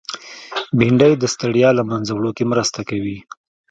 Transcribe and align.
بېنډۍ 0.77 1.13
د 1.17 1.23
ستړیا 1.33 1.69
له 1.79 1.83
منځه 1.89 2.11
وړو 2.13 2.31
کې 2.37 2.43
مرسته 2.51 2.79
کوي 2.89 3.17